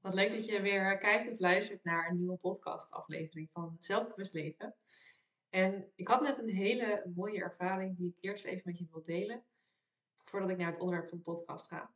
Wat 0.00 0.14
leuk 0.14 0.30
dat 0.32 0.46
je 0.46 0.60
weer 0.60 0.98
kijkt 0.98 1.32
of 1.32 1.38
luistert 1.38 1.84
naar 1.84 2.08
een 2.08 2.16
nieuwe 2.16 2.36
podcastaflevering 2.36 3.50
van 3.52 3.76
Zelfbewust 3.80 4.34
Leven. 4.34 4.74
En 5.48 5.92
ik 5.94 6.08
had 6.08 6.20
net 6.20 6.38
een 6.38 6.48
hele 6.48 7.10
mooie 7.14 7.42
ervaring 7.42 7.96
die 7.96 8.08
ik 8.08 8.16
eerst 8.20 8.44
even 8.44 8.62
met 8.64 8.78
je 8.78 8.86
wil 8.90 9.02
delen, 9.04 9.44
voordat 10.24 10.50
ik 10.50 10.56
naar 10.56 10.70
het 10.70 10.80
onderwerp 10.80 11.08
van 11.08 11.18
de 11.18 11.24
podcast 11.24 11.68
ga. 11.68 11.94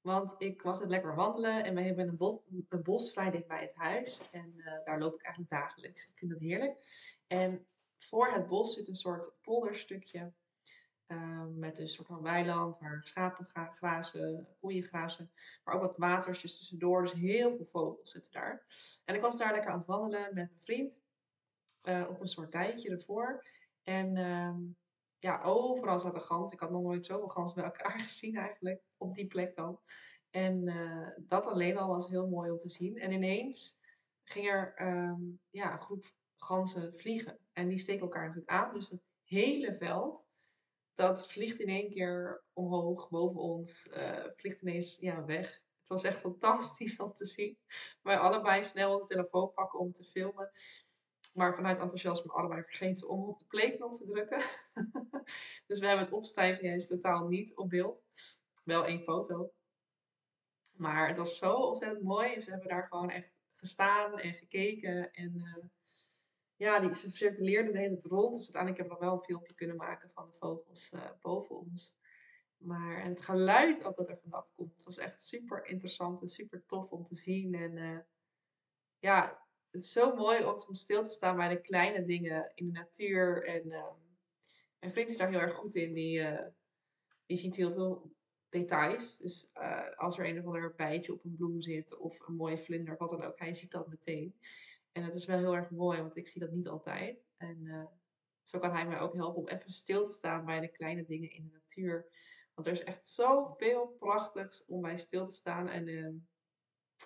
Want 0.00 0.34
ik 0.38 0.62
was 0.62 0.80
net 0.80 0.88
lekker 0.88 1.14
wandelen 1.14 1.64
en 1.64 1.74
we 1.74 1.80
hebben 1.80 2.18
een, 2.68 2.82
bos, 2.82 3.12
vrij 3.12 3.30
dicht 3.30 3.46
bij 3.46 3.62
het 3.62 3.74
huis. 3.74 4.30
En 4.30 4.52
uh, 4.56 4.84
daar 4.84 4.98
loop 4.98 5.14
ik 5.14 5.22
eigenlijk 5.22 5.54
dagelijks. 5.54 6.06
Ik 6.06 6.18
vind 6.18 6.30
het 6.30 6.40
heerlijk. 6.40 6.76
En 7.26 7.66
voor 7.96 8.32
het 8.32 8.46
bos 8.46 8.74
zit 8.74 8.88
een 8.88 8.96
soort 8.96 9.32
polderstukje 9.40 10.32
Ehm, 11.06 11.58
met 11.58 11.78
een 11.78 11.88
soort 11.88 12.06
van 12.06 12.22
weiland 12.22 12.78
waar 12.78 13.02
schapen 13.04 13.46
grazen, 13.72 14.48
koeien 14.60 14.82
grazen. 14.82 15.30
Maar 15.64 15.74
ook 15.74 15.80
wat 15.80 15.96
watertjes 15.96 16.56
tussendoor. 16.56 17.02
Dus 17.02 17.12
heel 17.12 17.56
veel 17.56 17.66
vogels 17.66 18.10
zitten 18.10 18.32
daar. 18.32 18.66
En 19.04 19.14
ik 19.14 19.20
was 19.20 19.36
daar 19.36 19.52
lekker 19.52 19.70
aan 19.70 19.78
het 19.78 19.86
wandelen 19.86 20.22
met 20.22 20.34
mijn 20.34 20.60
vriend. 20.60 21.00
Uh, 21.82 22.06
op 22.08 22.20
een 22.20 22.28
soort 22.28 22.52
dijkje 22.52 22.90
ervoor. 22.90 23.44
En 23.82 24.16
ehm, 24.16 24.58
ja, 25.18 25.42
overal 25.42 25.98
zaten 25.98 26.20
ganzen. 26.20 26.54
Ik 26.54 26.62
had 26.62 26.70
nog 26.70 26.82
nooit 26.82 27.06
zoveel 27.06 27.28
ganzen 27.28 27.56
bij 27.56 27.64
elkaar 27.64 28.00
gezien 28.08 28.36
eigenlijk. 28.36 28.82
Op 28.96 29.14
die 29.14 29.26
plek 29.26 29.56
dan. 29.56 29.80
En 30.30 30.66
uh, 30.66 31.08
dat 31.16 31.46
alleen 31.46 31.78
al 31.78 31.88
was 31.88 32.08
heel 32.08 32.28
mooi 32.28 32.50
om 32.50 32.58
te 32.58 32.68
zien. 32.68 32.96
En 32.96 33.12
ineens 33.12 33.78
ging 34.22 34.46
er 34.46 34.74
um, 34.82 35.40
ja, 35.50 35.72
een 35.72 35.82
groep 35.82 36.12
ganzen 36.36 36.94
vliegen. 36.94 37.38
En 37.52 37.68
die 37.68 37.78
steken 37.78 38.02
elkaar 38.02 38.26
natuurlijk 38.26 38.50
aan. 38.50 38.74
Dus 38.74 38.88
het 38.88 39.02
hele 39.24 39.74
veld 39.74 40.26
dat 40.94 41.32
vliegt 41.32 41.60
in 41.60 41.68
één 41.68 41.90
keer 41.90 42.44
omhoog 42.52 43.08
boven 43.08 43.40
ons. 43.40 43.88
Uh, 43.90 44.24
vliegt 44.36 44.60
ineens 44.60 44.96
ja, 45.00 45.24
weg. 45.24 45.50
Het 45.78 45.88
was 45.88 46.04
echt 46.04 46.20
fantastisch 46.20 47.00
om 47.00 47.12
te 47.12 47.26
zien. 47.26 47.58
Wij 48.02 48.18
allebei 48.18 48.64
snel 48.64 48.94
onze 48.94 49.08
telefoon 49.08 49.52
pakken 49.52 49.78
om 49.78 49.92
te 49.92 50.04
filmen. 50.04 50.50
Maar 51.34 51.54
vanuit 51.54 51.80
enthousiasme 51.80 52.32
allebei 52.32 52.62
vergeten 52.62 53.08
om 53.08 53.28
op 53.28 53.38
de 53.38 53.44
playknop 53.44 53.94
te 53.94 54.06
drukken. 54.06 54.42
dus 55.66 55.78
we 55.78 55.86
hebben 55.86 56.04
het 56.04 56.14
opstijgen 56.14 56.68
juist 56.68 56.88
totaal 56.88 57.28
niet 57.28 57.56
op 57.56 57.68
beeld. 57.68 58.02
Wel 58.64 58.86
één 58.86 59.02
foto. 59.02 59.52
Maar 60.72 61.08
het 61.08 61.16
was 61.16 61.38
zo 61.38 61.54
ontzettend 61.54 62.02
mooi. 62.02 62.40
Ze 62.40 62.50
hebben 62.50 62.68
daar 62.68 62.86
gewoon 62.88 63.10
echt 63.10 63.32
gestaan 63.52 64.18
en 64.18 64.34
gekeken. 64.34 65.12
En 65.12 65.32
uh, 65.36 65.64
ja, 66.62 66.80
die, 66.80 66.94
ze 66.94 67.10
circuleerden 67.10 67.72
de 67.72 67.78
hele 67.78 67.98
tijd 67.98 68.04
rond. 68.04 68.34
Dus 68.34 68.44
uiteindelijk 68.44 68.80
hebben 68.80 68.98
we 68.98 69.04
wel 69.04 69.14
een 69.14 69.24
filmpje 69.24 69.54
kunnen 69.54 69.76
maken 69.76 70.10
van 70.10 70.26
de 70.26 70.32
vogels 70.32 70.92
uh, 70.92 71.10
boven 71.20 71.58
ons. 71.58 71.94
Maar 72.56 72.96
en 72.96 73.08
het 73.08 73.22
geluid 73.22 73.84
ook 73.84 73.96
wat 73.96 74.08
er 74.08 74.18
vanaf 74.22 74.52
komt. 74.54 74.72
Het 74.72 74.84
was 74.84 74.98
echt 74.98 75.22
super 75.22 75.64
interessant 75.66 76.22
en 76.22 76.28
super 76.28 76.62
tof 76.66 76.90
om 76.90 77.04
te 77.04 77.14
zien. 77.14 77.54
En 77.54 77.76
uh, 77.76 77.98
ja, 78.98 79.46
het 79.70 79.82
is 79.82 79.92
zo 79.92 80.14
mooi 80.14 80.44
om 80.44 80.74
stil 80.74 81.04
te 81.04 81.10
staan 81.10 81.36
bij 81.36 81.48
de 81.48 81.60
kleine 81.60 82.04
dingen 82.04 82.52
in 82.54 82.66
de 82.66 82.72
natuur. 82.72 83.44
En 83.46 83.66
uh, 83.66 83.84
mijn 84.78 84.92
vriend 84.92 85.10
is 85.10 85.16
daar 85.16 85.30
heel 85.30 85.40
erg 85.40 85.54
goed 85.54 85.74
in. 85.74 85.92
Die, 85.92 86.26
die 87.26 87.36
ziet 87.36 87.56
heel 87.56 87.72
veel 87.72 88.12
details. 88.48 89.18
Dus 89.18 89.50
als 89.96 90.18
er 90.18 90.26
een 90.26 90.38
of 90.38 90.44
ander 90.44 90.74
bijtje 90.74 91.12
op 91.12 91.24
een 91.24 91.36
bloem 91.36 91.60
zit 91.60 91.96
of 91.96 92.28
een 92.28 92.34
mooie 92.34 92.58
vlinder, 92.58 92.96
wat 92.98 93.10
dan 93.10 93.22
ook, 93.22 93.38
hij 93.38 93.54
ziet 93.54 93.70
dat 93.70 93.88
meteen. 93.88 94.34
En 94.92 95.02
het 95.02 95.14
is 95.14 95.26
wel 95.26 95.38
heel 95.38 95.56
erg 95.56 95.70
mooi, 95.70 96.00
want 96.00 96.16
ik 96.16 96.28
zie 96.28 96.40
dat 96.40 96.50
niet 96.50 96.68
altijd. 96.68 97.24
En 97.36 97.58
uh, 97.64 97.84
zo 98.42 98.58
kan 98.58 98.72
hij 98.72 98.86
mij 98.86 99.00
ook 99.00 99.14
helpen 99.14 99.40
om 99.40 99.48
even 99.48 99.70
stil 99.70 100.04
te 100.04 100.12
staan 100.12 100.44
bij 100.44 100.60
de 100.60 100.68
kleine 100.68 101.04
dingen 101.04 101.30
in 101.30 101.44
de 101.44 101.52
natuur. 101.52 102.06
Want 102.54 102.66
er 102.66 102.72
is 102.72 102.84
echt 102.84 103.06
zoveel 103.06 103.86
prachtigs 103.98 104.64
om 104.64 104.80
bij 104.80 104.96
stil 104.96 105.26
te 105.26 105.32
staan. 105.32 105.68
En 105.68 105.86
uh, 105.86 106.14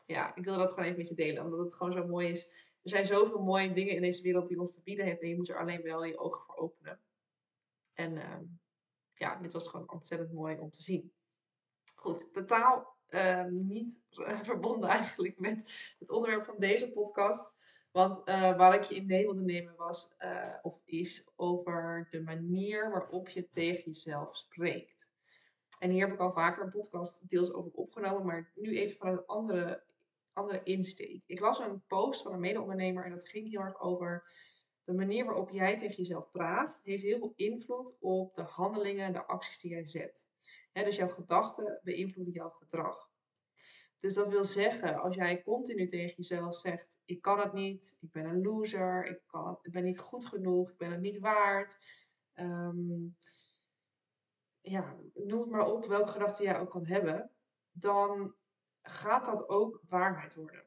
ja, 0.07 0.35
ik 0.35 0.45
wil 0.45 0.57
dat 0.57 0.71
gewoon 0.71 0.85
even 0.85 0.99
met 0.99 1.09
je 1.09 1.15
delen, 1.15 1.45
omdat 1.45 1.59
het 1.59 1.75
gewoon 1.75 1.93
zo 1.93 2.07
mooi 2.07 2.29
is. 2.29 2.45
Er 2.83 2.91
zijn 2.91 3.07
zoveel 3.07 3.43
mooie 3.43 3.73
dingen 3.73 3.95
in 3.95 4.03
deze 4.03 4.23
wereld 4.23 4.49
die 4.49 4.59
ons 4.59 4.75
te 4.75 4.83
bieden 4.83 5.07
hebben. 5.07 5.23
En 5.23 5.29
je 5.29 5.37
moet 5.37 5.49
er 5.49 5.61
alleen 5.61 5.83
wel 5.83 6.05
je 6.05 6.19
ogen 6.19 6.43
voor 6.45 6.57
openen. 6.57 7.01
En 7.93 8.17
uh, 8.17 8.39
ja, 9.15 9.37
dit 9.37 9.53
was 9.53 9.69
gewoon 9.69 9.91
ontzettend 9.91 10.33
mooi 10.33 10.59
om 10.59 10.71
te 10.71 10.83
zien. 10.83 11.13
Goed, 11.95 12.33
totaal 12.33 12.97
ehm, 13.07 13.67
niet 13.67 14.01
verbonden 14.43 14.89
eigenlijk 14.89 15.39
met 15.39 15.95
het 15.99 16.11
onderwerp 16.11 16.45
van 16.45 16.59
deze 16.59 16.93
podcast. 16.93 17.56
Want 17.97 18.29
uh, 18.29 18.57
waar 18.57 18.75
ik 18.75 18.83
je 18.83 18.95
in 18.95 19.07
mee 19.07 19.25
wilde 19.25 19.43
nemen 19.43 19.77
was, 19.77 20.15
uh, 20.19 20.55
of 20.63 20.81
is, 20.85 21.33
over 21.37 22.07
de 22.11 22.23
manier 22.23 22.91
waarop 22.91 23.29
je 23.29 23.51
tegen 23.51 23.85
jezelf 23.85 24.37
spreekt. 24.37 25.09
En 25.79 25.91
hier 25.91 26.05
heb 26.05 26.15
ik 26.15 26.21
al 26.21 26.33
vaker 26.33 26.63
een 26.63 26.71
podcast 26.71 27.29
deels 27.29 27.53
over 27.53 27.71
opgenomen, 27.71 28.27
maar 28.27 28.53
nu 28.55 28.79
even 28.79 28.97
vanuit 28.97 29.19
een 29.19 29.27
andere, 29.27 29.85
andere 30.33 30.63
insteek. 30.63 31.23
Ik 31.27 31.41
las 31.41 31.59
een 31.59 31.87
post 31.87 32.23
van 32.23 32.33
een 32.33 32.41
mede-ondernemer 32.41 33.05
en 33.05 33.11
dat 33.11 33.29
ging 33.29 33.49
heel 33.49 33.61
erg 33.61 33.81
over 33.81 34.31
de 34.85 34.93
manier 34.93 35.25
waarop 35.25 35.51
jij 35.51 35.79
tegen 35.79 35.97
jezelf 35.97 36.31
praat, 36.31 36.81
heeft 36.83 37.03
heel 37.03 37.19
veel 37.19 37.33
invloed 37.37 37.97
op 38.01 38.35
de 38.35 38.43
handelingen 38.43 39.05
en 39.05 39.13
de 39.13 39.27
acties 39.27 39.59
die 39.59 39.71
jij 39.71 39.87
zet. 39.87 40.29
dus 40.73 40.97
jouw 40.97 41.09
gedachten 41.09 41.81
beïnvloeden 41.83 42.35
jouw 42.35 42.51
gedrag. 42.51 43.15
Dus 43.97 44.15
dat 44.15 44.29
wil 44.29 44.45
zeggen, 44.45 44.97
als 45.01 45.15
jij 45.15 45.43
continu 45.43 45.87
tegen 45.87 46.17
jezelf 46.17 46.55
zegt: 46.55 46.99
Ik 47.05 47.23
kan 47.23 47.39
het 47.39 47.53
niet, 47.53 47.97
ik 48.01 48.13
ben 48.13 48.25
een 48.25 48.43
loser, 48.43 49.07
ik, 49.07 49.21
kan 49.27 49.59
ik 49.63 49.73
ben 49.73 49.85
niet 49.85 49.99
goed 49.99 50.27
genoeg, 50.27 50.71
ik 50.71 50.77
ben 50.77 50.91
het 50.91 51.01
niet 51.01 51.19
waard. 51.19 51.79
Um, 52.35 53.17
ja, 54.61 54.97
noem 55.15 55.41
het 55.41 55.51
maar 55.51 55.73
op 55.73 55.87
welke 55.87 56.13
gedachten 56.13 56.45
jij 56.45 56.59
ook 56.59 56.71
kan 56.71 56.87
hebben, 56.87 57.31
dan 57.73 58.35
gaat 58.83 59.25
dat 59.25 59.49
ook 59.49 59.81
waarheid 59.89 60.35
worden. 60.35 60.65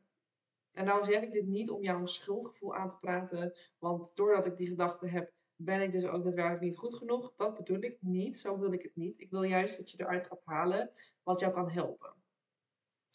En 0.71 0.85
nou 0.85 1.03
zeg 1.03 1.21
ik 1.21 1.31
dit 1.31 1.47
niet 1.47 1.69
om 1.69 1.83
jou 1.83 2.01
een 2.01 2.07
schuldgevoel 2.07 2.75
aan 2.75 2.89
te 2.89 2.97
praten, 2.99 3.57
want 3.77 4.15
doordat 4.15 4.45
ik 4.45 4.57
die 4.57 4.67
gedachten 4.67 5.09
heb, 5.09 5.33
ben 5.55 5.81
ik 5.81 5.91
dus 5.91 6.05
ook 6.05 6.23
daadwerkelijk 6.23 6.61
niet 6.61 6.77
goed 6.77 6.93
genoeg. 6.93 7.33
Dat 7.35 7.55
bedoel 7.55 7.81
ik 7.81 7.97
niet, 8.01 8.37
zo 8.37 8.59
wil 8.59 8.71
ik 8.71 8.81
het 8.81 8.95
niet. 8.95 9.21
Ik 9.21 9.29
wil 9.29 9.43
juist 9.43 9.77
dat 9.77 9.91
je 9.91 9.99
eruit 9.99 10.27
gaat 10.27 10.41
halen 10.43 10.91
wat 11.23 11.39
jou 11.39 11.53
kan 11.53 11.69
helpen. 11.69 12.18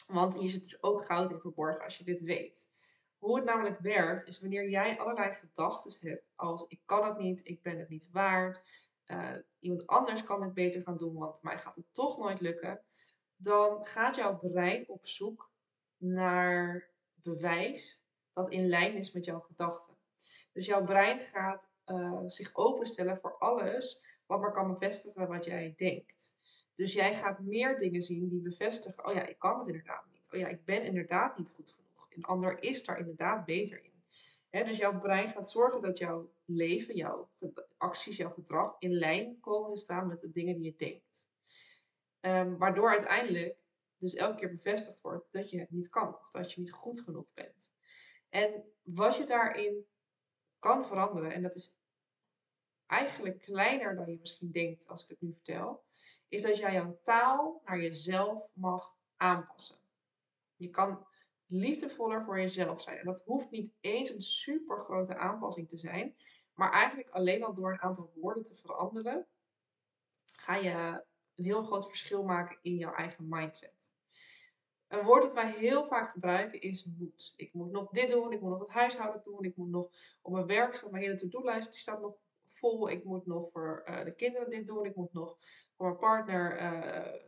Want 0.07 0.35
hier 0.37 0.49
zit 0.49 0.63
dus 0.63 0.83
ook 0.83 1.05
goud 1.05 1.31
in 1.31 1.39
verborgen 1.39 1.83
als 1.83 1.97
je 1.97 2.03
dit 2.03 2.21
weet. 2.21 2.69
Hoe 3.17 3.35
het 3.35 3.45
namelijk 3.45 3.79
werkt, 3.79 4.27
is 4.27 4.39
wanneer 4.39 4.69
jij 4.69 4.99
allerlei 4.99 5.33
gedachten 5.33 6.09
hebt 6.09 6.31
als 6.35 6.65
ik 6.67 6.81
kan 6.85 7.05
het 7.05 7.17
niet, 7.17 7.41
ik 7.43 7.61
ben 7.61 7.79
het 7.79 7.89
niet 7.89 8.09
waard, 8.11 8.61
uh, 9.07 9.35
iemand 9.59 9.87
anders 9.87 10.23
kan 10.23 10.41
het 10.41 10.53
beter 10.53 10.81
gaan 10.81 10.97
doen, 10.97 11.13
want 11.13 11.41
mij 11.41 11.59
gaat 11.59 11.75
het 11.75 11.93
toch 11.93 12.17
nooit 12.17 12.41
lukken, 12.41 12.83
dan 13.35 13.85
gaat 13.85 14.15
jouw 14.15 14.37
brein 14.37 14.89
op 14.89 15.07
zoek 15.07 15.51
naar 15.97 16.89
bewijs 17.13 18.05
dat 18.33 18.49
in 18.49 18.67
lijn 18.67 18.93
is 18.93 19.11
met 19.11 19.25
jouw 19.25 19.39
gedachten. 19.39 19.97
Dus 20.51 20.65
jouw 20.65 20.83
brein 20.83 21.19
gaat 21.19 21.69
uh, 21.85 22.21
zich 22.25 22.55
openstellen 22.55 23.17
voor 23.17 23.37
alles 23.37 24.05
wat 24.25 24.39
maar 24.39 24.51
kan 24.51 24.73
bevestigen 24.73 25.27
wat 25.27 25.45
jij 25.45 25.73
denkt. 25.77 26.34
Dus 26.75 26.93
jij 26.93 27.13
gaat 27.13 27.39
meer 27.39 27.79
dingen 27.79 28.01
zien 28.01 28.29
die 28.29 28.41
bevestigen, 28.41 29.05
oh 29.05 29.13
ja, 29.13 29.25
ik 29.25 29.39
kan 29.39 29.59
het 29.59 29.67
inderdaad 29.67 30.05
niet. 30.11 30.27
Oh 30.31 30.39
ja, 30.39 30.47
ik 30.47 30.65
ben 30.65 30.83
inderdaad 30.83 31.37
niet 31.37 31.49
goed 31.49 31.71
genoeg. 31.71 32.07
Een 32.09 32.23
ander 32.25 32.63
is 32.63 32.85
daar 32.85 32.99
inderdaad 32.99 33.45
beter 33.45 33.83
in. 33.83 34.65
dus 34.65 34.77
jouw 34.77 34.99
brein 34.99 35.27
gaat 35.27 35.49
zorgen 35.49 35.81
dat 35.81 35.97
jouw 35.97 36.33
leven, 36.45 36.95
jouw 36.95 37.29
acties, 37.77 38.17
jouw 38.17 38.29
gedrag 38.29 38.75
in 38.79 38.91
lijn 38.91 39.39
komen 39.39 39.69
te 39.69 39.79
staan 39.79 40.07
met 40.07 40.21
de 40.21 40.31
dingen 40.31 40.55
die 40.55 40.63
je 40.63 40.75
denkt. 40.75 41.27
Um, 42.21 42.57
waardoor 42.57 42.89
uiteindelijk 42.89 43.57
dus 43.97 44.13
elke 44.13 44.39
keer 44.39 44.51
bevestigd 44.51 45.01
wordt 45.01 45.31
dat 45.31 45.49
je 45.49 45.59
het 45.59 45.71
niet 45.71 45.89
kan 45.89 46.07
of 46.07 46.31
dat 46.31 46.51
je 46.51 46.59
niet 46.59 46.71
goed 46.71 47.01
genoeg 47.01 47.27
bent. 47.33 47.71
En 48.29 48.63
wat 48.83 49.15
je 49.15 49.23
daarin 49.23 49.85
kan 50.59 50.85
veranderen, 50.85 51.31
en 51.31 51.41
dat 51.41 51.55
is 51.55 51.75
eigenlijk 52.85 53.39
kleiner 53.39 53.95
dan 53.95 54.11
je 54.11 54.17
misschien 54.19 54.51
denkt 54.51 54.87
als 54.87 55.03
ik 55.03 55.09
het 55.09 55.21
nu 55.21 55.31
vertel, 55.31 55.83
is 56.35 56.41
dat 56.41 56.57
jij 56.57 56.73
jouw 56.73 56.99
taal 57.03 57.61
naar 57.65 57.79
jezelf 57.79 58.49
mag 58.53 58.95
aanpassen. 59.17 59.75
Je 60.55 60.69
kan 60.69 61.07
liefdevoller 61.45 62.23
voor 62.23 62.39
jezelf 62.39 62.81
zijn. 62.81 62.97
En 62.97 63.05
dat 63.05 63.21
hoeft 63.25 63.51
niet 63.51 63.73
eens 63.79 64.09
een 64.09 64.21
super 64.21 64.79
grote 64.79 65.17
aanpassing 65.17 65.69
te 65.69 65.77
zijn, 65.77 66.15
maar 66.53 66.71
eigenlijk 66.71 67.09
alleen 67.09 67.43
al 67.43 67.53
door 67.53 67.71
een 67.71 67.81
aantal 67.81 68.11
woorden 68.15 68.43
te 68.43 68.55
veranderen, 68.55 69.27
ga 70.25 70.55
je 70.55 71.03
een 71.35 71.43
heel 71.43 71.61
groot 71.61 71.87
verschil 71.87 72.23
maken 72.23 72.57
in 72.61 72.75
jouw 72.75 72.93
eigen 72.93 73.25
mindset. 73.27 73.93
Een 74.87 75.03
woord 75.03 75.21
dat 75.21 75.33
wij 75.33 75.51
heel 75.51 75.85
vaak 75.85 76.09
gebruiken 76.09 76.61
is 76.61 76.85
moet. 76.85 77.33
Ik 77.35 77.53
moet 77.53 77.71
nog 77.71 77.89
dit 77.89 78.09
doen, 78.09 78.31
ik 78.31 78.41
moet 78.41 78.49
nog 78.49 78.59
het 78.59 78.69
huishouden 78.69 79.21
doen, 79.23 79.43
ik 79.43 79.55
moet 79.55 79.69
nog 79.69 79.89
op 80.21 80.33
mijn 80.33 80.45
werk 80.45 80.75
staan, 80.75 80.91
mijn 80.91 81.03
hele 81.03 81.15
to-do-lijst 81.15 81.71
die 81.71 81.79
staat 81.79 82.01
nog 82.01 82.17
ik 82.73 83.03
moet 83.03 83.25
nog 83.25 83.51
voor 83.51 83.83
uh, 83.89 84.03
de 84.03 84.15
kinderen 84.15 84.49
dit 84.49 84.67
doen, 84.67 84.85
ik 84.85 84.95
moet 84.95 85.13
nog 85.13 85.37
voor 85.75 85.85
mijn 85.85 85.99
partner 85.99 86.61
uh, 86.61 87.21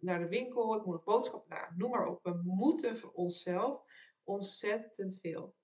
naar 0.00 0.18
de 0.18 0.28
winkel, 0.28 0.74
ik 0.74 0.84
moet 0.84 0.94
nog 0.94 1.04
boodschappen, 1.04 1.56
nou, 1.56 1.72
noem 1.76 1.90
maar 1.90 2.06
op. 2.06 2.22
We 2.22 2.40
moeten 2.44 2.98
voor 2.98 3.10
onszelf 3.12 3.82
ontzettend 4.24 5.18
veel. 5.20 5.54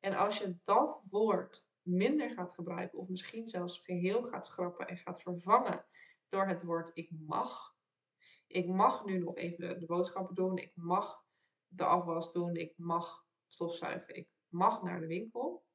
En 0.00 0.14
als 0.14 0.38
je 0.38 0.58
dat 0.62 1.02
woord 1.10 1.66
minder 1.82 2.30
gaat 2.30 2.52
gebruiken, 2.52 2.98
of 2.98 3.08
misschien 3.08 3.46
zelfs 3.46 3.78
geheel 3.78 4.22
gaat 4.22 4.46
schrappen 4.46 4.88
en 4.88 4.96
gaat 4.96 5.22
vervangen 5.22 5.84
door 6.28 6.46
het 6.46 6.62
woord 6.62 6.90
ik 6.94 7.10
mag. 7.26 7.76
Ik 8.46 8.66
mag 8.66 9.04
nu 9.04 9.18
nog 9.18 9.36
even 9.36 9.80
de 9.80 9.86
boodschappen 9.86 10.34
doen, 10.34 10.58
ik 10.58 10.72
mag 10.74 11.24
de 11.68 11.84
afwas 11.84 12.32
doen, 12.32 12.54
ik 12.54 12.72
mag 12.76 13.26
stofzuigen, 13.48 14.14
ik 14.14 14.28
mag 14.48 14.82
naar 14.82 15.00
de 15.00 15.06
winkel, 15.06 15.65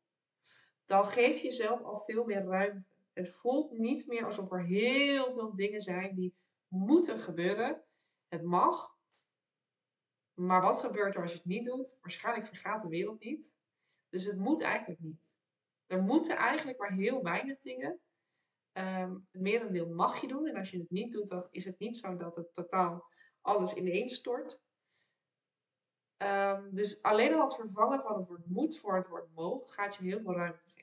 dan 0.92 1.04
geef 1.04 1.38
je 1.38 1.44
jezelf 1.44 1.84
al 1.84 2.00
veel 2.00 2.26
meer 2.26 2.44
ruimte. 2.44 2.90
Het 3.14 3.30
voelt 3.30 3.72
niet 3.72 4.08
meer 4.08 4.26
alsof 4.26 4.52
er 4.52 4.64
heel 4.64 5.34
veel 5.34 5.56
dingen 5.56 5.82
zijn 5.82 6.16
die 6.16 6.36
moeten 6.68 7.20
gebeuren. 7.20 7.84
Het 8.28 8.44
mag. 8.44 8.96
Maar 10.34 10.62
wat 10.62 10.78
gebeurt 10.78 11.16
er 11.16 11.22
als 11.22 11.32
je 11.32 11.38
het 11.38 11.48
niet 11.48 11.66
doet? 11.66 11.98
Waarschijnlijk 12.02 12.48
vergaat 12.48 12.82
de 12.82 12.88
wereld 12.88 13.20
niet. 13.20 13.54
Dus 14.10 14.26
het 14.26 14.38
moet 14.38 14.62
eigenlijk 14.62 15.00
niet. 15.00 15.36
Er 15.88 16.02
moeten 16.02 16.38
eigenlijk 16.38 16.80
maar 16.80 16.92
heel 16.92 17.24
weinig 17.24 17.60
dingen. 17.60 18.00
Um, 18.74 19.28
het 19.32 19.42
merendeel 19.42 19.88
mag 19.88 20.22
je 20.22 20.28
doen. 20.28 20.48
En 20.48 20.56
als 20.56 20.72
je 20.72 20.78
het 20.78 20.92
niet 20.92 21.12
doet, 21.12 21.30
dan 21.30 21.48
is 21.52 21.66
het 21.66 21.80
niet 21.80 21.98
zo 21.98 22.18
dat 22.18 22.36
het 22.36 22.54
totaal 22.54 23.06
alles 23.42 23.74
ineens 23.74 24.16
stort. 24.16 24.62
Um, 26.18 26.76
dus 26.76 27.04
alleen 27.04 27.34
al 27.34 27.42
het 27.42 27.56
vervangen 27.56 28.02
van 28.02 28.18
het 28.18 28.28
woord 28.28 28.46
moet 28.46 28.80
voor 28.80 28.96
het 28.96 29.08
woord 29.08 29.34
mogen 29.34 29.68
gaat 29.68 29.96
je 29.96 30.04
heel 30.04 30.22
veel 30.22 30.34
ruimte 30.34 30.70
geven. 30.70 30.81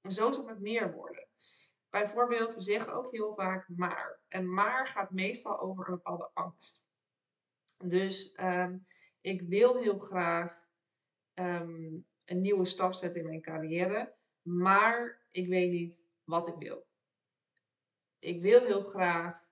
En 0.00 0.12
zo 0.12 0.28
is 0.28 0.36
het 0.36 0.46
met 0.46 0.60
meer 0.60 0.92
woorden. 0.92 1.28
Bijvoorbeeld, 1.90 2.54
we 2.54 2.60
zeggen 2.60 2.92
ook 2.92 3.10
heel 3.10 3.34
vaak 3.34 3.68
maar. 3.68 4.20
En 4.28 4.52
maar 4.52 4.88
gaat 4.88 5.10
meestal 5.10 5.60
over 5.60 5.88
een 5.88 5.94
bepaalde 5.94 6.30
angst. 6.34 6.84
Dus 7.76 8.38
um, 8.40 8.86
ik 9.20 9.42
wil 9.42 9.78
heel 9.78 9.98
graag 9.98 10.68
um, 11.34 12.06
een 12.24 12.40
nieuwe 12.40 12.64
stap 12.64 12.92
zetten 12.92 13.20
in 13.20 13.26
mijn 13.26 13.42
carrière, 13.42 14.14
maar 14.42 15.26
ik 15.30 15.48
weet 15.48 15.70
niet 15.70 16.04
wat 16.24 16.48
ik 16.48 16.54
wil. 16.56 16.86
Ik 18.18 18.42
wil 18.42 18.60
heel 18.60 18.82
graag 18.82 19.50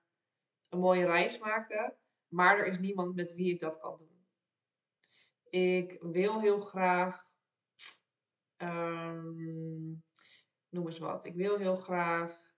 een 0.69 0.79
mooie 0.79 1.05
reis 1.05 1.37
maken, 1.37 1.97
maar 2.27 2.59
er 2.59 2.67
is 2.67 2.79
niemand 2.79 3.15
met 3.15 3.33
wie 3.33 3.53
ik 3.53 3.59
dat 3.59 3.79
kan 3.79 3.97
doen. 3.97 4.27
Ik 5.49 5.97
wil 6.01 6.39
heel 6.39 6.59
graag, 6.59 7.23
um, 8.57 10.03
noem 10.69 10.87
eens 10.87 10.99
wat, 10.99 11.25
ik 11.25 11.35
wil 11.35 11.57
heel 11.57 11.75
graag 11.75 12.57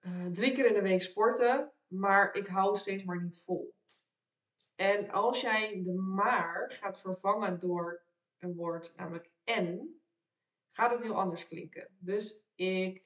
uh, 0.00 0.26
drie 0.26 0.52
keer 0.52 0.66
in 0.66 0.74
de 0.74 0.82
week 0.82 1.02
sporten, 1.02 1.72
maar 1.86 2.34
ik 2.34 2.46
hou 2.46 2.76
steeds 2.76 3.04
maar 3.04 3.22
niet 3.22 3.42
vol. 3.44 3.74
En 4.74 5.10
als 5.10 5.40
jij 5.40 5.82
de 5.82 5.92
maar 5.92 6.72
gaat 6.72 7.00
vervangen 7.00 7.58
door 7.58 8.04
een 8.38 8.54
woord, 8.54 8.92
namelijk 8.96 9.30
en, 9.44 10.00
gaat 10.70 10.90
het 10.90 11.02
heel 11.02 11.20
anders 11.20 11.46
klinken. 11.46 11.96
Dus 11.98 12.44
ik, 12.54 13.04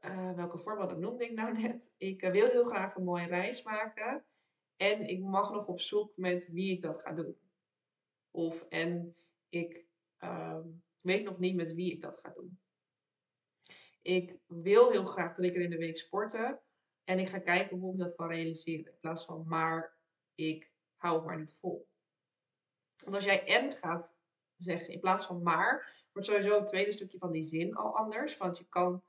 uh, 0.00 0.32
welke 0.32 0.58
voorbeelden 0.58 1.00
noemde 1.00 1.24
ik 1.24 1.32
nou 1.32 1.52
net? 1.62 1.94
Ik 1.96 2.22
uh, 2.22 2.30
wil 2.30 2.48
heel 2.48 2.64
graag 2.64 2.94
een 2.94 3.04
mooie 3.04 3.26
reis 3.26 3.62
maken 3.62 4.24
en 4.76 5.06
ik 5.06 5.20
mag 5.20 5.52
nog 5.52 5.68
op 5.68 5.80
zoek 5.80 6.16
met 6.16 6.48
wie 6.48 6.72
ik 6.72 6.82
dat 6.82 7.00
ga 7.00 7.12
doen. 7.12 7.38
Of 8.30 8.62
en 8.62 9.16
ik 9.48 9.88
uh, 11.02 11.12
weet 11.12 11.24
nog 11.24 11.38
niet 11.38 11.56
met 11.56 11.74
wie 11.74 11.92
ik 11.92 12.00
dat 12.00 12.20
ga 12.20 12.32
doen. 12.34 12.58
Ik 14.02 14.36
wil 14.46 14.90
heel 14.90 15.04
graag 15.04 15.34
drie 15.34 15.50
keer 15.50 15.60
in 15.60 15.70
de 15.70 15.78
week 15.78 15.96
sporten 15.96 16.60
en 17.04 17.18
ik 17.18 17.28
ga 17.28 17.38
kijken 17.38 17.78
hoe 17.78 17.92
ik 17.92 17.98
dat 17.98 18.14
kan 18.14 18.28
realiseren. 18.28 18.92
In 18.92 18.98
plaats 19.00 19.24
van 19.24 19.44
maar 19.48 19.98
ik 20.34 20.72
hou 20.96 21.16
het 21.16 21.24
maar 21.24 21.38
niet 21.38 21.56
vol. 21.60 21.88
Want 22.96 23.14
als 23.14 23.24
jij 23.24 23.46
en 23.46 23.72
gaat 23.72 24.18
zeggen 24.56 24.92
in 24.92 25.00
plaats 25.00 25.26
van 25.26 25.42
maar, 25.42 26.04
wordt 26.12 26.28
sowieso 26.28 26.58
het 26.58 26.66
tweede 26.66 26.92
stukje 26.92 27.18
van 27.18 27.30
die 27.30 27.44
zin 27.44 27.74
al 27.74 27.96
anders. 27.96 28.36
Want 28.36 28.58
je 28.58 28.66
kan, 28.68 29.02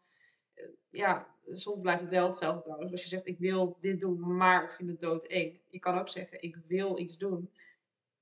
eh, 0.53 0.69
ja, 0.89 1.35
soms 1.45 1.81
blijft 1.81 2.01
het 2.01 2.09
wel 2.09 2.27
hetzelfde 2.27 2.61
trouwens. 2.61 2.91
Als 2.91 3.01
je 3.01 3.07
zegt 3.07 3.27
ik 3.27 3.39
wil 3.39 3.77
dit 3.79 3.99
doen, 3.99 4.35
maar 4.35 4.63
ik 4.63 4.71
vind 4.71 4.89
het 4.89 4.99
doodeng. 4.99 5.61
Je 5.67 5.79
kan 5.79 5.99
ook 5.99 6.09
zeggen 6.09 6.41
ik 6.41 6.55
wil 6.67 6.99
iets 6.99 7.17
doen 7.17 7.51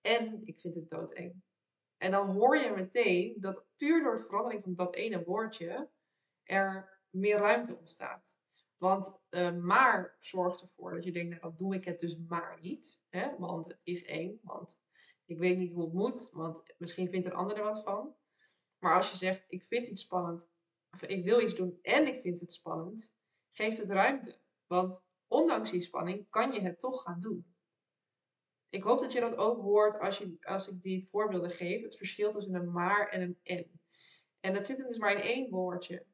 en 0.01 0.41
ik 0.45 0.59
vind 0.59 0.75
het 0.75 0.89
doodeng. 0.89 1.41
En 1.99 2.11
dan 2.11 2.29
hoor 2.29 2.57
je 2.57 2.71
meteen 2.75 3.35
dat 3.39 3.65
puur 3.75 4.03
door 4.03 4.15
de 4.15 4.21
verandering 4.21 4.63
van 4.63 4.75
dat 4.75 4.95
ene 4.95 5.23
woordje 5.23 5.89
er 6.43 6.99
meer 7.09 7.37
ruimte 7.37 7.77
ontstaat. 7.77 8.37
Want 8.77 9.19
uh, 9.29 9.55
maar 9.55 10.17
zorgt 10.19 10.61
ervoor 10.61 10.91
dat 10.91 11.03
je 11.03 11.11
denkt, 11.11 11.29
nou 11.29 11.41
dan 11.41 11.55
doe 11.55 11.75
ik 11.75 11.85
het 11.85 11.99
dus 11.99 12.17
maar 12.17 12.57
niet. 12.61 13.01
Hè? 13.09 13.37
Want 13.37 13.65
het 13.65 13.79
is 13.83 14.05
één, 14.05 14.39
want 14.43 14.79
ik 15.25 15.37
weet 15.37 15.57
niet 15.57 15.71
hoe 15.71 15.83
het 15.83 15.93
moet, 15.93 16.29
want 16.31 16.75
misschien 16.77 17.09
vindt 17.09 17.25
een 17.25 17.33
ander 17.33 17.57
er 17.57 17.63
wat 17.63 17.83
van. 17.83 18.15
Maar 18.77 18.95
als 18.95 19.09
je 19.09 19.17
zegt, 19.17 19.45
ik 19.47 19.63
vind 19.63 19.87
iets 19.87 20.01
spannend, 20.01 20.49
of 20.91 21.03
ik 21.03 21.23
wil 21.23 21.41
iets 21.41 21.55
doen 21.55 21.79
en 21.81 22.07
ik 22.07 22.15
vind 22.15 22.39
het 22.39 22.53
spannend, 22.53 23.15
geeft 23.51 23.77
het 23.77 23.89
ruimte. 23.89 24.39
Want 24.67 25.03
ondanks 25.27 25.71
die 25.71 25.81
spanning 25.81 26.29
kan 26.29 26.51
je 26.51 26.61
het 26.61 26.79
toch 26.79 27.01
gaan 27.01 27.21
doen. 27.21 27.55
Ik 28.69 28.83
hoop 28.83 28.99
dat 28.99 29.11
je 29.11 29.19
dat 29.19 29.35
ook 29.35 29.61
hoort 29.61 29.99
als, 29.99 30.17
je, 30.17 30.37
als 30.41 30.69
ik 30.69 30.81
die 30.81 31.07
voorbeelden 31.11 31.51
geef. 31.51 31.81
Het 31.81 31.97
verschil 31.97 32.31
tussen 32.31 32.53
een 32.53 32.71
maar 32.71 33.09
en 33.09 33.21
een 33.21 33.39
en. 33.43 33.81
En 34.39 34.53
dat 34.53 34.65
zit 34.65 34.77
dus 34.77 34.97
maar 34.97 35.11
in 35.11 35.21
één 35.21 35.49
woordje. 35.49 36.05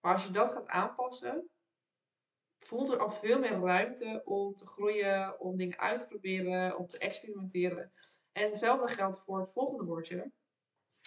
Maar 0.00 0.12
als 0.12 0.24
je 0.24 0.32
dat 0.32 0.52
gaat 0.52 0.66
aanpassen, 0.66 1.50
voelt 2.58 2.90
er 2.90 2.98
al 2.98 3.10
veel 3.10 3.38
meer 3.38 3.60
ruimte 3.60 4.22
om 4.24 4.54
te 4.54 4.66
groeien, 4.66 5.40
om 5.40 5.56
dingen 5.56 5.78
uit 5.78 6.00
te 6.00 6.06
proberen, 6.06 6.78
om 6.78 6.86
te 6.86 6.98
experimenteren. 6.98 7.92
En 8.32 8.48
hetzelfde 8.48 8.88
geldt 8.88 9.20
voor 9.20 9.38
het 9.38 9.50
volgende 9.52 9.84
woordje. 9.84 10.32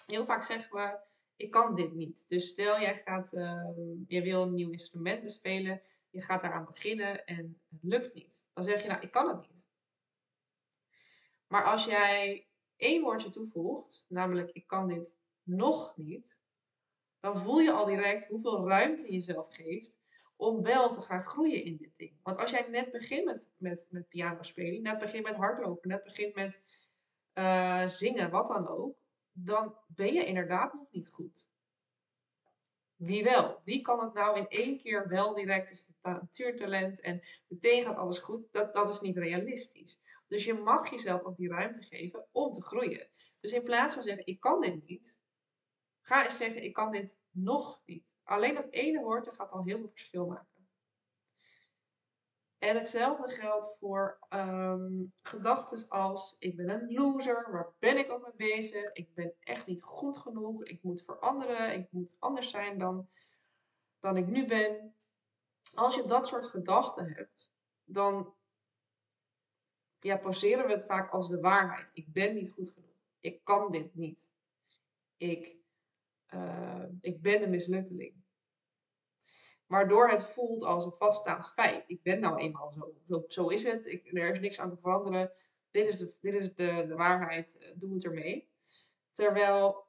Heel 0.05 0.25
vaak 0.25 0.43
zeggen 0.43 0.75
we, 0.75 0.99
ik 1.35 1.51
kan 1.51 1.75
dit 1.75 1.93
niet. 1.93 2.25
Dus 2.27 2.47
stel 2.47 2.79
jij 2.79 2.97
gaat, 2.97 3.33
uh, 3.33 3.69
je 4.07 4.21
wil 4.21 4.41
een 4.41 4.53
nieuw 4.53 4.71
instrument 4.71 5.23
bespelen, 5.23 5.81
je 6.09 6.21
gaat 6.21 6.41
daaraan 6.41 6.65
beginnen 6.65 7.25
en 7.25 7.61
het 7.69 7.83
lukt 7.83 8.13
niet. 8.13 8.47
Dan 8.53 8.63
zeg 8.63 8.81
je, 8.81 8.87
nou, 8.87 9.01
ik 9.01 9.11
kan 9.11 9.27
het 9.27 9.49
niet. 9.49 9.56
Maar 11.47 11.63
als 11.63 11.85
jij 11.85 12.47
één 12.75 13.01
woordje 13.01 13.29
toevoegt, 13.29 14.05
namelijk 14.09 14.51
ik 14.51 14.67
kan 14.67 14.87
dit 14.87 15.13
nog 15.43 15.97
niet, 15.97 16.39
dan 17.19 17.37
voel 17.37 17.59
je 17.59 17.71
al 17.71 17.85
direct 17.85 18.27
hoeveel 18.27 18.67
ruimte 18.67 19.05
je 19.05 19.11
jezelf 19.11 19.55
geeft 19.55 19.99
om 20.35 20.61
wel 20.61 20.93
te 20.93 21.01
gaan 21.01 21.21
groeien 21.21 21.63
in 21.63 21.77
dit 21.77 21.97
ding. 21.97 22.13
Want 22.23 22.39
als 22.39 22.51
jij 22.51 22.67
net 22.69 22.91
begint 22.91 23.25
met, 23.25 23.51
met, 23.57 23.87
met 23.89 24.07
piano 24.07 24.43
spelen, 24.43 24.81
net 24.81 24.99
begint 24.99 25.23
met 25.23 25.35
hardlopen, 25.35 25.89
net 25.89 26.03
begint 26.03 26.35
met 26.35 26.61
uh, 27.33 27.87
zingen, 27.87 28.29
wat 28.29 28.47
dan 28.47 28.67
ook, 28.67 28.97
dan 29.31 29.75
ben 29.87 30.13
je 30.13 30.25
inderdaad 30.25 30.73
nog 30.73 30.91
niet 30.91 31.09
goed. 31.09 31.47
Wie 32.95 33.23
wel? 33.23 33.61
Wie 33.63 33.81
kan 33.81 33.99
het 33.99 34.13
nou 34.13 34.37
in 34.37 34.47
één 34.47 34.77
keer 34.77 35.07
wel 35.07 35.33
direct 35.33 35.69
is 35.69 35.87
het 35.87 35.95
natuurtalent 36.01 37.01
en 37.01 37.21
meteen 37.47 37.83
gaat 37.83 37.95
alles 37.97 38.17
goed? 38.17 38.51
Dat, 38.51 38.73
dat 38.73 38.89
is 38.89 39.01
niet 39.01 39.17
realistisch. 39.17 40.01
Dus 40.27 40.45
je 40.45 40.53
mag 40.53 40.89
jezelf 40.89 41.21
ook 41.21 41.37
die 41.37 41.49
ruimte 41.49 41.81
geven 41.81 42.27
om 42.31 42.51
te 42.51 42.61
groeien. 42.61 43.09
Dus 43.41 43.53
in 43.53 43.63
plaats 43.63 43.93
van 43.93 44.03
zeggen, 44.03 44.25
ik 44.25 44.39
kan 44.39 44.61
dit 44.61 44.87
niet, 44.87 45.19
ga 46.01 46.23
eens 46.23 46.37
zeggen, 46.37 46.63
ik 46.63 46.73
kan 46.73 46.91
dit 46.91 47.19
nog 47.31 47.81
niet. 47.85 48.05
Alleen 48.23 48.55
dat 48.55 48.69
ene 48.69 49.01
woord 49.01 49.33
gaat 49.33 49.51
al 49.51 49.63
heel 49.63 49.77
veel 49.77 49.89
verschil 49.89 50.25
maken. 50.25 50.57
En 52.57 52.75
hetzelfde 52.75 53.29
geldt 53.29 53.75
voor 53.79 54.19
um, 54.29 55.13
gedachten 55.21 55.89
als 55.89 56.35
ik 56.39 56.55
ben 56.55 56.69
een 56.69 56.93
loser, 56.93 57.51
waar 57.51 57.73
ben 57.79 57.97
ik 57.97 58.11
ook 58.11 58.23
mee 58.23 58.53
bezig? 58.53 58.93
Ik 58.93 59.13
ben 59.13 59.33
echt 59.39 59.67
niet 59.67 59.83
goed 59.83 60.17
genoeg, 60.17 60.63
ik 60.63 60.83
moet 60.83 61.03
veranderen, 61.03 61.73
ik 61.73 61.91
moet 61.91 62.15
anders 62.19 62.49
zijn 62.49 62.77
dan, 62.77 63.09
dan 63.99 64.17
ik 64.17 64.27
nu 64.27 64.45
ben. 64.45 64.95
Als 65.73 65.95
je 65.95 66.05
dat 66.05 66.27
soort 66.27 66.47
gedachten 66.47 67.13
hebt, 67.13 67.53
dan 67.83 68.35
ja, 70.07 70.17
poseren 70.17 70.65
we 70.65 70.71
het 70.71 70.85
vaak 70.85 71.11
als 71.11 71.29
de 71.29 71.39
waarheid. 71.39 71.91
Ik 71.93 72.13
ben 72.13 72.33
niet 72.33 72.51
goed 72.51 72.69
genoeg. 72.69 72.95
Ik 73.19 73.43
kan 73.43 73.71
dit 73.71 73.95
niet. 73.95 74.31
Ik, 75.17 75.55
uh, 76.33 76.83
ik 77.01 77.21
ben 77.21 77.43
een 77.43 77.49
mislukkeling. 77.49 78.15
Waardoor 79.65 80.09
het 80.09 80.23
voelt 80.23 80.63
als 80.63 80.85
een 80.85 80.93
vaststaand 80.93 81.49
feit. 81.49 81.83
Ik 81.87 82.03
ben 82.03 82.19
nou 82.19 82.37
eenmaal 82.37 82.71
zo. 82.71 82.95
Zo, 83.07 83.23
zo 83.27 83.47
is 83.47 83.63
het. 83.63 83.85
Ik, 83.85 84.17
er 84.17 84.29
is 84.29 84.39
niks 84.39 84.59
aan 84.59 84.69
te 84.69 84.77
veranderen. 84.77 85.31
Dit 85.71 85.87
is, 85.87 85.97
de, 85.97 86.15
dit 86.21 86.33
is 86.33 86.53
de, 86.55 86.85
de 86.87 86.95
waarheid. 86.95 87.57
Eh, 87.57 87.71
doe 87.75 87.93
het 87.93 88.05
ermee. 88.05 88.49
Terwijl 89.11 89.85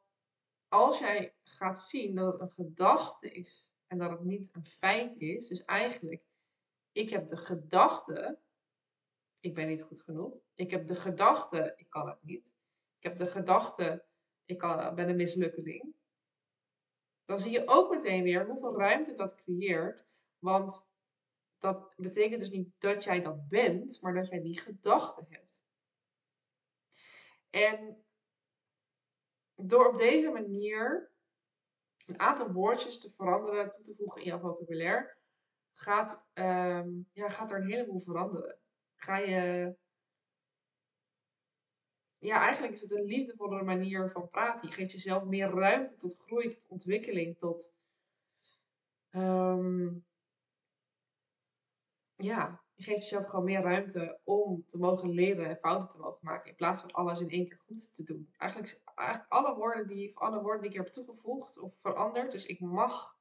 als 0.68 0.98
jij 0.98 1.34
gaat 1.42 1.80
zien 1.80 2.14
dat 2.14 2.32
het 2.32 2.42
een 2.42 2.50
gedachte 2.50 3.30
is 3.30 3.72
en 3.86 3.98
dat 3.98 4.10
het 4.10 4.24
niet 4.24 4.50
een 4.52 4.64
feit 4.64 5.16
is, 5.16 5.48
dus 5.48 5.64
eigenlijk, 5.64 6.22
ik 6.92 7.10
heb 7.10 7.28
de 7.28 7.36
gedachte, 7.36 8.38
ik 9.40 9.54
ben 9.54 9.66
niet 9.68 9.82
goed 9.82 10.00
genoeg. 10.00 10.34
Ik 10.54 10.70
heb 10.70 10.86
de 10.86 10.94
gedachte, 10.94 11.72
ik 11.76 11.90
kan 11.90 12.08
het 12.08 12.22
niet. 12.22 12.46
Ik 12.98 13.04
heb 13.04 13.16
de 13.16 13.26
gedachte, 13.26 14.04
ik 14.44 14.58
ben 14.94 15.08
een 15.08 15.16
mislukkeling 15.16 15.96
dan 17.28 17.40
zie 17.40 17.50
je 17.50 17.62
ook 17.66 17.90
meteen 17.90 18.22
weer 18.22 18.46
hoeveel 18.46 18.78
ruimte 18.78 19.14
dat 19.14 19.34
creëert. 19.34 20.06
Want 20.38 20.86
dat 21.58 21.94
betekent 21.96 22.40
dus 22.40 22.50
niet 22.50 22.70
dat 22.78 23.04
jij 23.04 23.22
dat 23.22 23.48
bent, 23.48 24.02
maar 24.02 24.14
dat 24.14 24.28
jij 24.28 24.40
die 24.40 24.60
gedachte 24.60 25.26
hebt. 25.28 25.62
En 27.50 28.04
door 29.54 29.88
op 29.88 29.96
deze 29.96 30.30
manier 30.30 31.10
een 32.06 32.20
aantal 32.20 32.52
woordjes 32.52 33.00
te 33.00 33.10
veranderen, 33.10 33.72
toe 33.72 33.84
te 33.84 33.94
voegen 33.94 34.20
in 34.20 34.26
jouw 34.26 34.38
vocabulaire, 34.38 35.16
gaat, 35.72 36.28
um, 36.34 37.08
ja, 37.12 37.28
gaat 37.28 37.50
er 37.50 37.60
een 37.60 37.70
heleboel 37.70 38.00
veranderen. 38.00 38.58
Ga 38.98 39.16
je 39.16 39.74
ja, 42.18 42.40
eigenlijk 42.40 42.72
is 42.72 42.80
het 42.80 42.90
een 42.90 43.04
liefdevolle 43.04 43.62
manier 43.62 44.10
van 44.10 44.28
praten. 44.28 44.68
Je 44.68 44.74
geeft 44.74 44.92
jezelf 44.92 45.24
meer 45.24 45.50
ruimte 45.50 45.96
tot 45.96 46.16
groei, 46.16 46.48
tot 46.48 46.66
ontwikkeling, 46.68 47.38
tot. 47.38 47.72
ehm, 49.10 49.88
ja, 52.16 52.62
je 52.74 52.82
geeft 52.82 53.02
jezelf 53.02 53.24
gewoon 53.24 53.44
meer 53.44 53.60
ruimte 53.62 54.20
om 54.24 54.64
te 54.66 54.78
mogen 54.78 55.10
leren 55.10 55.48
en 55.48 55.56
fouten 55.56 55.88
te 55.88 55.98
mogen 55.98 56.18
maken. 56.22 56.50
In 56.50 56.56
plaats 56.56 56.80
van 56.80 56.90
alles 56.90 57.20
in 57.20 57.30
één 57.30 57.48
keer 57.48 57.58
goed 57.58 57.94
te 57.94 58.02
doen. 58.02 58.32
Eigenlijk, 58.36 58.80
eigenlijk 58.94 59.32
alle 59.32 59.54
woorden 59.54 59.86
die, 59.86 60.18
alle 60.18 60.42
woorden 60.42 60.60
die 60.60 60.70
ik 60.70 60.76
heb 60.76 60.86
toegevoegd 60.86 61.58
of 61.58 61.74
veranderd. 61.80 62.30
Dus 62.30 62.46
ik 62.46 62.60
mag, 62.60 63.18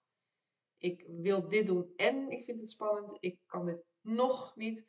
ik 0.78 1.06
wil 1.08 1.48
dit 1.48 1.66
doen 1.68 1.94
en 1.96 2.30
ik 2.30 2.44
vind 2.44 2.60
het 2.60 2.70
spannend. 2.70 3.18
Ik 3.20 3.40
kan 3.46 3.66
dit 3.66 3.86
nog 4.02 4.56
niet. 4.56 4.86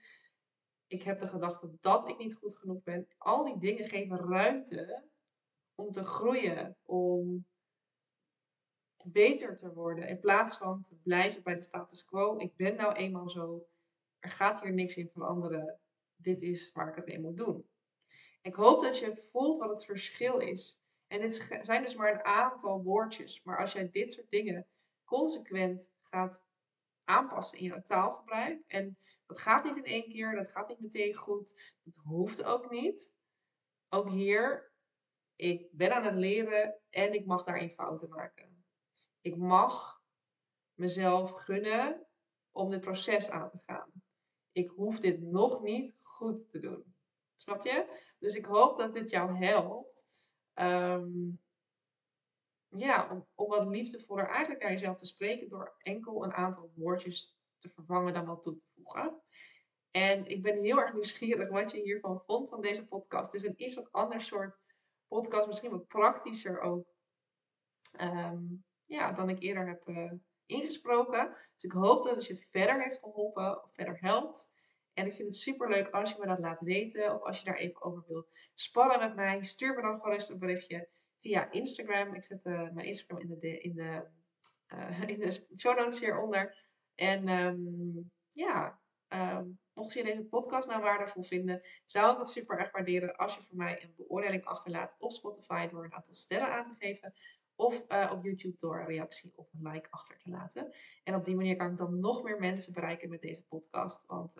Ik 0.88 1.02
heb 1.02 1.18
de 1.18 1.28
gedachte 1.28 1.76
dat 1.80 2.08
ik 2.08 2.18
niet 2.18 2.34
goed 2.34 2.56
genoeg 2.56 2.82
ben. 2.82 3.08
Al 3.18 3.44
die 3.44 3.58
dingen 3.58 3.84
geven 3.84 4.16
ruimte 4.16 5.08
om 5.74 5.92
te 5.92 6.04
groeien, 6.04 6.76
om 6.82 7.46
beter 9.04 9.56
te 9.56 9.72
worden. 9.72 10.08
In 10.08 10.20
plaats 10.20 10.56
van 10.56 10.82
te 10.82 10.96
blijven 10.96 11.42
bij 11.42 11.54
de 11.54 11.62
status 11.62 12.04
quo. 12.04 12.36
Ik 12.36 12.56
ben 12.56 12.76
nou 12.76 12.92
eenmaal 12.92 13.30
zo 13.30 13.66
er 14.18 14.30
gaat 14.30 14.60
hier 14.60 14.72
niks 14.72 14.96
in 14.96 15.08
veranderen. 15.08 15.80
Dit 16.16 16.42
is 16.42 16.72
waar 16.72 16.88
ik 16.88 16.94
het 16.94 17.06
mee 17.06 17.20
moet 17.20 17.36
doen. 17.36 17.68
Ik 18.42 18.54
hoop 18.54 18.80
dat 18.80 18.98
je 18.98 19.16
voelt 19.16 19.58
wat 19.58 19.70
het 19.70 19.84
verschil 19.84 20.38
is. 20.38 20.82
En 21.06 21.20
dit 21.20 21.58
zijn 21.60 21.82
dus 21.82 21.94
maar 21.94 22.12
een 22.12 22.24
aantal 22.24 22.82
woordjes. 22.82 23.42
Maar 23.42 23.58
als 23.58 23.72
jij 23.72 23.90
dit 23.90 24.12
soort 24.12 24.30
dingen 24.30 24.66
consequent 25.04 25.92
gaat 26.00 26.44
aanpassen 27.08 27.58
in 27.58 27.64
jouw 27.64 27.82
taalgebruik. 27.82 28.62
En 28.66 28.98
dat 29.26 29.40
gaat 29.40 29.64
niet 29.64 29.76
in 29.76 29.84
één 29.84 30.08
keer, 30.08 30.34
dat 30.34 30.50
gaat 30.50 30.68
niet 30.68 30.80
meteen 30.80 31.14
goed. 31.14 31.78
Dat 31.82 31.94
hoeft 31.94 32.44
ook 32.44 32.70
niet. 32.70 33.14
Ook 33.88 34.10
hier, 34.10 34.72
ik 35.36 35.68
ben 35.70 35.94
aan 35.94 36.04
het 36.04 36.14
leren 36.14 36.80
en 36.90 37.12
ik 37.12 37.26
mag 37.26 37.44
daarin 37.44 37.70
fouten 37.70 38.08
maken. 38.08 38.64
Ik 39.20 39.36
mag 39.36 40.02
mezelf 40.74 41.32
gunnen 41.32 42.06
om 42.50 42.70
dit 42.70 42.80
proces 42.80 43.30
aan 43.30 43.50
te 43.50 43.58
gaan 43.58 43.92
ik 44.58 44.70
hoef 44.70 45.00
dit 45.00 45.20
nog 45.20 45.62
niet 45.62 45.96
goed 46.02 46.50
te 46.50 46.58
doen. 46.58 46.94
Snap 47.36 47.64
je? 47.64 47.86
Dus 48.18 48.34
ik 48.34 48.44
hoop 48.44 48.78
dat 48.78 48.94
dit 48.94 49.10
jou 49.10 49.36
helpt. 49.36 50.04
Ehm, 50.54 51.30
ja, 52.68 53.08
om, 53.10 53.26
om 53.34 53.48
wat 53.48 53.66
liefdevoller 53.66 54.26
eigenlijk 54.26 54.62
naar 54.62 54.72
jezelf 54.72 54.96
te 54.96 55.06
spreken 55.06 55.48
door 55.48 55.74
enkel 55.78 56.24
een 56.24 56.32
aantal 56.32 56.72
woordjes 56.74 57.38
te 57.58 57.68
vervangen 57.68 58.12
dan 58.12 58.26
wel 58.26 58.38
toe 58.38 58.54
te 58.54 58.64
voegen. 58.74 59.20
En 59.90 60.26
ik 60.26 60.42
ben 60.42 60.58
heel 60.58 60.78
erg 60.78 60.92
nieuwsgierig 60.94 61.48
wat 61.48 61.70
je 61.70 61.82
hiervan 61.82 62.22
vond 62.26 62.48
van 62.48 62.60
deze 62.60 62.86
podcast. 62.86 63.32
Het 63.32 63.42
is 63.42 63.48
een 63.48 63.62
iets 63.62 63.74
wat 63.74 63.92
ander 63.92 64.20
soort 64.20 64.56
podcast, 65.06 65.46
misschien 65.46 65.70
wat 65.70 65.86
praktischer 65.86 66.60
ook. 66.60 66.86
Ehm, 67.92 68.44
ja, 68.84 69.12
dan 69.12 69.28
ik 69.28 69.42
eerder 69.42 69.66
heb 69.66 69.88
uh, 69.88 70.12
ingesproken. 70.46 71.36
Dus 71.54 71.64
ik 71.64 71.72
hoop 71.72 72.04
dat 72.04 72.14
het 72.14 72.26
je 72.26 72.36
verder 72.36 72.82
heeft 72.82 72.98
geholpen 72.98 73.64
of 73.64 73.74
verder 73.74 73.98
helpt. 74.00 74.50
En 74.92 75.06
ik 75.06 75.14
vind 75.14 75.28
het 75.28 75.36
super 75.36 75.68
leuk 75.68 75.90
als 75.90 76.10
je 76.10 76.16
me 76.18 76.26
dat 76.26 76.38
laat 76.38 76.60
weten 76.60 77.14
of 77.14 77.22
als 77.22 77.38
je 77.38 77.44
daar 77.44 77.56
even 77.56 77.82
over 77.82 78.04
wil 78.06 78.26
sparren 78.54 78.98
met 78.98 79.14
mij. 79.14 79.42
Stuur 79.42 79.74
me 79.74 79.82
dan 79.82 80.00
gerust 80.00 80.30
een 80.30 80.38
berichtje 80.38 80.88
via 81.18 81.50
Instagram. 81.50 82.14
Ik 82.14 82.24
zet 82.24 82.44
uh, 82.44 82.70
mijn 82.70 82.86
Instagram 82.86 83.20
in 83.20 83.38
de, 83.38 83.60
in, 83.60 83.74
de, 83.74 84.06
uh, 84.74 85.08
in 85.12 85.20
de 85.20 85.46
show 85.56 85.78
notes 85.78 86.00
hieronder. 86.00 86.66
En 86.94 87.28
um, 87.28 88.10
ja, 88.30 88.80
um, 89.08 89.58
mocht 89.72 89.92
je 89.92 90.04
deze 90.04 90.24
podcast 90.24 90.68
nou 90.68 90.82
waardevol 90.82 91.22
vinden, 91.22 91.62
zou 91.84 92.12
ik 92.12 92.18
het 92.18 92.28
super 92.28 92.58
erg 92.58 92.72
waarderen 92.72 93.16
als 93.16 93.34
je 93.34 93.42
voor 93.42 93.56
mij 93.56 93.82
een 93.82 93.94
beoordeling 93.96 94.44
achterlaat 94.44 94.96
op 94.98 95.12
Spotify 95.12 95.68
door 95.68 95.84
een 95.84 95.94
aantal 95.94 96.14
sterren 96.14 96.48
aan 96.48 96.64
te 96.64 96.74
geven. 96.78 97.14
Of 97.54 97.84
uh, 97.88 98.10
op 98.14 98.24
YouTube 98.24 98.56
door 98.56 98.80
een 98.80 98.86
reactie 98.86 99.32
of 99.34 99.52
een 99.52 99.72
like 99.72 99.90
achter 99.90 100.18
te 100.18 100.30
laten. 100.30 100.74
En 101.04 101.14
op 101.14 101.24
die 101.24 101.36
manier 101.36 101.56
kan 101.56 101.70
ik 101.70 101.76
dan 101.76 102.00
nog 102.00 102.22
meer 102.22 102.38
mensen 102.38 102.72
bereiken 102.72 103.08
met 103.08 103.20
deze 103.20 103.46
podcast. 103.46 104.06
Want 104.06 104.36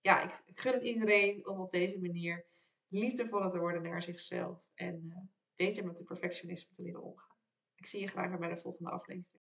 ja, 0.00 0.22
ik, 0.22 0.42
ik, 0.44 0.60
gun 0.60 0.72
het 0.72 0.82
iedereen 0.82 1.46
om 1.48 1.60
op 1.60 1.70
deze 1.70 2.00
manier 2.00 2.46
liefdevoller 2.88 3.50
te 3.50 3.58
worden 3.58 3.82
naar 3.82 4.02
zichzelf. 4.02 4.64
En 4.74 5.28
beter 5.56 5.86
met 5.86 5.96
de 5.96 6.04
perfectionisme 6.04 6.74
te 6.74 6.82
leren 6.82 7.02
omgaan. 7.02 7.36
Ik 7.74 7.86
zie 7.86 8.00
je 8.00 8.08
graag 8.08 8.38
bij 8.38 8.48
de 8.48 8.56
volgende 8.56 8.90
aflevering. 8.90 9.33